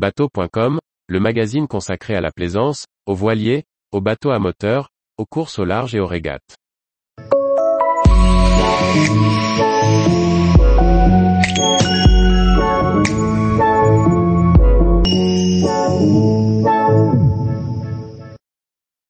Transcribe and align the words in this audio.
Bateau.com, 0.00 0.78
le 1.08 1.20
magazine 1.20 1.68
consacré 1.68 2.16
à 2.16 2.22
la 2.22 2.32
plaisance, 2.32 2.86
aux 3.04 3.14
voiliers, 3.14 3.64
aux 3.92 4.00
bateaux 4.00 4.30
à 4.30 4.38
moteur, 4.38 4.88
aux 5.18 5.26
courses 5.26 5.58
au 5.58 5.66
large 5.66 5.94
et 5.94 6.00
aux 6.00 6.06
régates. 6.06 6.56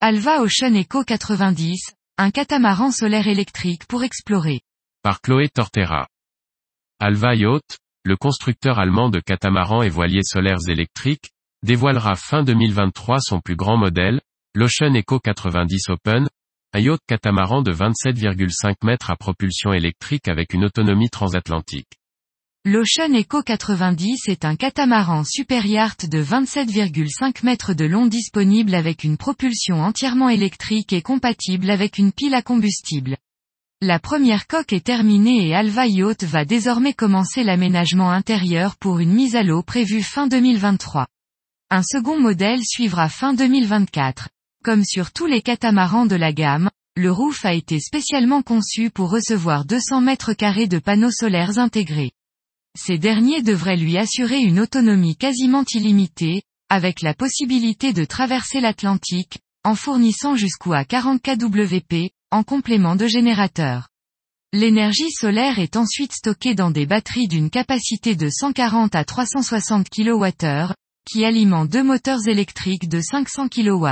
Alva 0.00 0.42
Ocean 0.42 0.74
Eco 0.74 1.04
90, 1.04 1.92
un 2.18 2.32
catamaran 2.32 2.90
solaire 2.90 3.28
électrique 3.28 3.86
pour 3.86 4.02
explorer. 4.02 4.62
Par 5.04 5.20
Chloé 5.20 5.50
Tortera. 5.50 6.08
Alva 6.98 7.36
Yacht, 7.36 7.78
le 8.04 8.16
constructeur 8.16 8.78
allemand 8.78 9.10
de 9.10 9.20
catamarans 9.20 9.82
et 9.82 9.90
voiliers 9.90 10.22
solaires 10.22 10.68
électriques, 10.68 11.30
dévoilera 11.62 12.14
fin 12.14 12.42
2023 12.42 13.20
son 13.20 13.40
plus 13.40 13.56
grand 13.56 13.76
modèle, 13.76 14.20
l'Ocean 14.54 14.94
Eco 14.94 15.20
90 15.20 15.90
Open, 15.90 16.28
un 16.72 16.80
yacht 16.80 17.00
catamaran 17.06 17.62
de 17.62 17.72
27,5 17.72 18.76
mètres 18.84 19.10
à 19.10 19.16
propulsion 19.16 19.72
électrique 19.72 20.28
avec 20.28 20.54
une 20.54 20.64
autonomie 20.64 21.10
transatlantique. 21.10 21.98
L'Ocean 22.64 23.12
Eco 23.14 23.42
90 23.42 24.28
est 24.28 24.44
un 24.44 24.54
catamaran 24.54 25.24
super 25.24 25.66
yacht 25.66 26.06
de 26.06 26.22
27,5 26.22 27.44
mètres 27.44 27.74
de 27.74 27.84
long 27.84 28.06
disponible 28.06 28.74
avec 28.74 29.04
une 29.04 29.16
propulsion 29.16 29.82
entièrement 29.82 30.28
électrique 30.28 30.92
et 30.92 31.02
compatible 31.02 31.70
avec 31.70 31.98
une 31.98 32.12
pile 32.12 32.34
à 32.34 32.42
combustible. 32.42 33.16
La 33.82 33.98
première 33.98 34.46
coque 34.46 34.74
est 34.74 34.84
terminée 34.84 35.48
et 35.48 35.54
Alva 35.54 35.86
Yacht 35.86 36.24
va 36.24 36.44
désormais 36.44 36.92
commencer 36.92 37.42
l'aménagement 37.42 38.10
intérieur 38.10 38.76
pour 38.76 38.98
une 38.98 39.14
mise 39.14 39.36
à 39.36 39.42
l'eau 39.42 39.62
prévue 39.62 40.02
fin 40.02 40.26
2023. 40.26 41.06
Un 41.70 41.82
second 41.82 42.20
modèle 42.20 42.60
suivra 42.62 43.08
fin 43.08 43.32
2024. 43.32 44.28
Comme 44.62 44.84
sur 44.84 45.12
tous 45.12 45.24
les 45.24 45.40
catamarans 45.40 46.04
de 46.04 46.14
la 46.14 46.30
gamme, 46.34 46.68
le 46.94 47.10
roof 47.10 47.46
a 47.46 47.54
été 47.54 47.80
spécialement 47.80 48.42
conçu 48.42 48.90
pour 48.90 49.08
recevoir 49.08 49.64
200 49.64 50.02
mètres 50.02 50.34
carrés 50.34 50.68
de 50.68 50.78
panneaux 50.78 51.10
solaires 51.10 51.58
intégrés. 51.58 52.12
Ces 52.78 52.98
derniers 52.98 53.40
devraient 53.40 53.78
lui 53.78 53.96
assurer 53.96 54.40
une 54.40 54.60
autonomie 54.60 55.16
quasiment 55.16 55.64
illimitée, 55.72 56.42
avec 56.68 57.00
la 57.00 57.14
possibilité 57.14 57.94
de 57.94 58.04
traverser 58.04 58.60
l'Atlantique, 58.60 59.38
en 59.64 59.74
fournissant 59.74 60.36
jusqu'à 60.36 60.84
40 60.84 61.22
kWp, 61.22 62.10
en 62.30 62.42
complément 62.42 62.96
de 62.96 63.06
générateur. 63.06 63.88
L'énergie 64.52 65.10
solaire 65.10 65.58
est 65.58 65.76
ensuite 65.76 66.12
stockée 66.12 66.54
dans 66.54 66.70
des 66.70 66.86
batteries 66.86 67.28
d'une 67.28 67.50
capacité 67.50 68.16
de 68.16 68.28
140 68.28 68.94
à 68.94 69.04
360 69.04 69.88
kWh, 69.88 70.72
qui 71.04 71.24
alimentent 71.24 71.70
deux 71.70 71.82
moteurs 71.82 72.26
électriques 72.26 72.88
de 72.88 73.00
500 73.00 73.48
kW. 73.48 73.86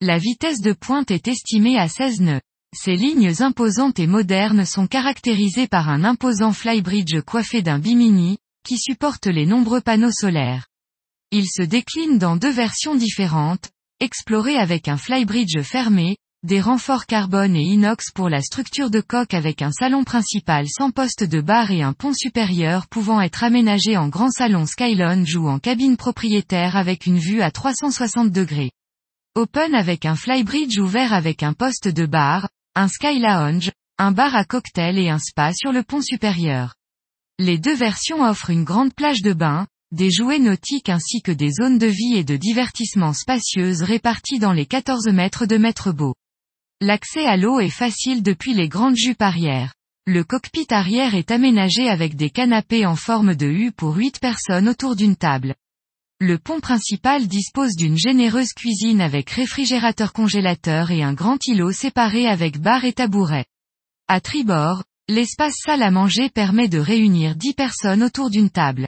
La 0.00 0.18
vitesse 0.18 0.60
de 0.60 0.72
pointe 0.72 1.10
est 1.10 1.28
estimée 1.28 1.78
à 1.78 1.88
16 1.88 2.20
nœuds. 2.20 2.40
Ces 2.76 2.96
lignes 2.96 3.32
imposantes 3.40 3.98
et 3.98 4.06
modernes 4.06 4.64
sont 4.64 4.86
caractérisées 4.86 5.68
par 5.68 5.88
un 5.88 6.04
imposant 6.04 6.52
flybridge 6.52 7.20
coiffé 7.22 7.62
d'un 7.62 7.78
bimini, 7.78 8.38
qui 8.64 8.78
supporte 8.78 9.26
les 9.26 9.46
nombreux 9.46 9.80
panneaux 9.80 10.12
solaires. 10.12 10.66
Il 11.30 11.46
se 11.46 11.62
décline 11.62 12.18
dans 12.18 12.36
deux 12.36 12.50
versions 12.50 12.94
différentes, 12.94 13.70
explorées 14.00 14.56
avec 14.56 14.88
un 14.88 14.96
flybridge 14.96 15.60
fermé, 15.62 16.16
des 16.44 16.60
renforts 16.60 17.06
carbone 17.06 17.56
et 17.56 17.64
inox 17.64 18.12
pour 18.14 18.28
la 18.28 18.40
structure 18.42 18.90
de 18.90 19.00
coque 19.00 19.34
avec 19.34 19.60
un 19.60 19.72
salon 19.72 20.04
principal 20.04 20.66
sans 20.68 20.92
poste 20.92 21.24
de 21.24 21.40
barre 21.40 21.72
et 21.72 21.82
un 21.82 21.92
pont 21.92 22.12
supérieur 22.14 22.86
pouvant 22.86 23.20
être 23.20 23.42
aménagé 23.42 23.96
en 23.96 24.06
grand 24.06 24.30
salon 24.30 24.64
Skylounge 24.64 25.34
ou 25.34 25.48
en 25.48 25.58
cabine 25.58 25.96
propriétaire 25.96 26.76
avec 26.76 27.06
une 27.06 27.18
vue 27.18 27.42
à 27.42 27.50
360 27.50 28.30
degrés. 28.30 28.70
Open 29.34 29.74
avec 29.74 30.06
un 30.06 30.14
flybridge 30.14 30.78
ouvert 30.78 31.12
avec 31.12 31.42
un 31.42 31.54
poste 31.54 31.88
de 31.88 32.06
barre, 32.06 32.48
un 32.76 32.86
Sky 32.86 33.18
Lounge, 33.18 33.72
un 33.98 34.12
bar 34.12 34.36
à 34.36 34.44
cocktail 34.44 34.96
et 34.96 35.10
un 35.10 35.18
spa 35.18 35.52
sur 35.52 35.72
le 35.72 35.82
pont 35.82 36.02
supérieur. 36.02 36.76
Les 37.40 37.58
deux 37.58 37.74
versions 37.74 38.22
offrent 38.22 38.50
une 38.50 38.64
grande 38.64 38.94
plage 38.94 39.22
de 39.22 39.32
bain, 39.32 39.66
des 39.90 40.12
jouets 40.12 40.38
nautiques 40.38 40.88
ainsi 40.88 41.20
que 41.20 41.32
des 41.32 41.50
zones 41.50 41.78
de 41.78 41.86
vie 41.86 42.14
et 42.14 42.24
de 42.24 42.36
divertissement 42.36 43.12
spacieuses 43.12 43.82
réparties 43.82 44.38
dans 44.38 44.52
les 44.52 44.66
14 44.66 45.08
mètres 45.08 45.44
de 45.44 45.56
mètre 45.56 45.92
beau. 45.92 46.14
L'accès 46.80 47.26
à 47.26 47.36
l'eau 47.36 47.58
est 47.58 47.70
facile 47.70 48.22
depuis 48.22 48.54
les 48.54 48.68
grandes 48.68 48.94
jupes 48.94 49.20
arrière. 49.20 49.74
Le 50.06 50.22
cockpit 50.22 50.68
arrière 50.70 51.16
est 51.16 51.32
aménagé 51.32 51.88
avec 51.88 52.14
des 52.14 52.30
canapés 52.30 52.86
en 52.86 52.94
forme 52.94 53.34
de 53.34 53.46
U 53.46 53.72
pour 53.72 53.96
8 53.96 54.20
personnes 54.20 54.68
autour 54.68 54.94
d'une 54.94 55.16
table. 55.16 55.56
Le 56.20 56.38
pont 56.38 56.60
principal 56.60 57.26
dispose 57.26 57.74
d'une 57.74 57.98
généreuse 57.98 58.52
cuisine 58.52 59.00
avec 59.00 59.28
réfrigérateur 59.30 60.12
congélateur 60.12 60.92
et 60.92 61.02
un 61.02 61.14
grand 61.14 61.44
îlot 61.48 61.72
séparé 61.72 62.28
avec 62.28 62.60
bar 62.60 62.84
et 62.84 62.92
tabouret. 62.92 63.46
À 64.06 64.20
tribord, 64.20 64.84
l'espace 65.08 65.54
salle 65.56 65.82
à 65.82 65.90
manger 65.90 66.30
permet 66.30 66.68
de 66.68 66.78
réunir 66.78 67.34
10 67.34 67.54
personnes 67.54 68.04
autour 68.04 68.30
d'une 68.30 68.50
table. 68.50 68.86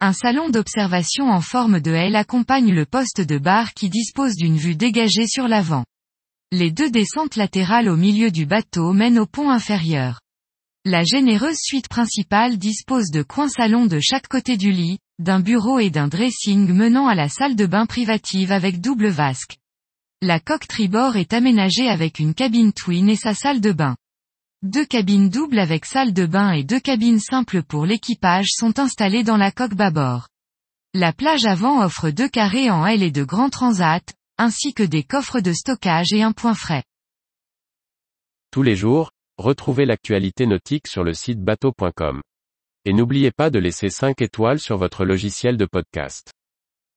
Un 0.00 0.12
salon 0.12 0.48
d'observation 0.48 1.28
en 1.28 1.40
forme 1.40 1.80
de 1.80 1.90
L 1.90 2.14
accompagne 2.14 2.72
le 2.72 2.86
poste 2.86 3.20
de 3.20 3.38
bar 3.38 3.74
qui 3.74 3.90
dispose 3.90 4.36
d'une 4.36 4.56
vue 4.56 4.76
dégagée 4.76 5.26
sur 5.26 5.48
l'avant. 5.48 5.84
Les 6.58 6.70
deux 6.70 6.88
descentes 6.88 7.36
latérales 7.36 7.86
au 7.86 7.98
milieu 7.98 8.30
du 8.30 8.46
bateau 8.46 8.94
mènent 8.94 9.18
au 9.18 9.26
pont 9.26 9.50
inférieur. 9.50 10.22
La 10.86 11.04
généreuse 11.04 11.58
suite 11.58 11.88
principale 11.88 12.56
dispose 12.56 13.10
de 13.10 13.22
coins 13.22 13.50
salons 13.50 13.84
de 13.84 14.00
chaque 14.00 14.26
côté 14.26 14.56
du 14.56 14.72
lit, 14.72 14.98
d'un 15.18 15.40
bureau 15.40 15.80
et 15.80 15.90
d'un 15.90 16.08
dressing 16.08 16.72
menant 16.72 17.08
à 17.08 17.14
la 17.14 17.28
salle 17.28 17.56
de 17.56 17.66
bain 17.66 17.84
privative 17.84 18.52
avec 18.52 18.80
double 18.80 19.08
vasque. 19.08 19.58
La 20.22 20.40
coque 20.40 20.66
tribord 20.66 21.16
est 21.16 21.34
aménagée 21.34 21.90
avec 21.90 22.20
une 22.20 22.32
cabine 22.32 22.72
twin 22.72 23.10
et 23.10 23.16
sa 23.16 23.34
salle 23.34 23.60
de 23.60 23.72
bain. 23.72 23.94
Deux 24.62 24.86
cabines 24.86 25.28
doubles 25.28 25.58
avec 25.58 25.84
salle 25.84 26.14
de 26.14 26.24
bain 26.24 26.52
et 26.52 26.64
deux 26.64 26.80
cabines 26.80 27.20
simples 27.20 27.64
pour 27.64 27.84
l'équipage 27.84 28.48
sont 28.48 28.78
installées 28.78 29.24
dans 29.24 29.36
la 29.36 29.52
coque 29.52 29.74
bâbord. 29.74 30.28
La 30.94 31.12
plage 31.12 31.44
avant 31.44 31.84
offre 31.84 32.08
deux 32.08 32.30
carrés 32.30 32.70
en 32.70 32.86
L 32.86 33.02
et 33.02 33.10
de 33.10 33.24
grands 33.24 33.50
transats, 33.50 34.00
ainsi 34.38 34.74
que 34.74 34.82
des 34.82 35.02
coffres 35.02 35.40
de 35.40 35.52
stockage 35.52 36.12
et 36.12 36.22
un 36.22 36.32
point 36.32 36.54
frais. 36.54 36.84
Tous 38.50 38.62
les 38.62 38.76
jours, 38.76 39.10
retrouvez 39.38 39.86
l'actualité 39.86 40.46
nautique 40.46 40.86
sur 40.86 41.04
le 41.04 41.14
site 41.14 41.42
bateau.com. 41.42 42.22
Et 42.84 42.92
n'oubliez 42.92 43.32
pas 43.32 43.50
de 43.50 43.58
laisser 43.58 43.90
5 43.90 44.22
étoiles 44.22 44.60
sur 44.60 44.76
votre 44.76 45.04
logiciel 45.04 45.56
de 45.56 45.66
podcast. 45.66 46.32